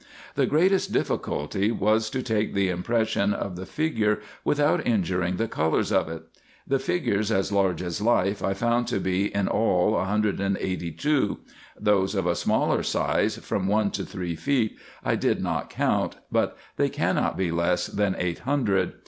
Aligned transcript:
The 0.33 0.47
greatest 0.47 0.91
difficulty 0.91 1.69
was 1.71 2.09
to 2.09 2.23
take 2.23 2.55
the 2.55 2.69
impression 2.69 3.35
of 3.35 3.55
the 3.55 3.67
figure 3.67 4.19
without 4.43 4.83
injuring 4.87 5.35
the 5.35 5.47
colours 5.47 5.91
of 5.91 6.09
it. 6.09 6.23
The 6.67 6.79
figures 6.79 7.31
as 7.31 7.51
large 7.51 7.83
as 7.83 8.01
life 8.01 8.43
I 8.43 8.55
found 8.55 8.87
to 8.87 8.99
be 8.99 9.27
in 9.31 9.47
all 9.47 9.95
a 9.95 10.05
hundred 10.05 10.39
and 10.39 10.57
eighty 10.59 10.91
two: 10.91 11.41
those 11.79 12.15
of 12.15 12.25
a 12.25 12.33
smaller 12.33 12.81
size, 12.81 13.37
from 13.37 13.67
one 13.67 13.91
to 13.91 14.03
three 14.03 14.35
feet, 14.35 14.75
I 15.05 15.13
did 15.15 15.39
not 15.39 15.69
count, 15.69 16.15
but 16.31 16.57
they 16.77 16.89
cannot 16.89 17.37
be 17.37 17.51
less 17.51 17.85
than 17.85 18.15
eight 18.17 18.39
hundred. 18.39 18.93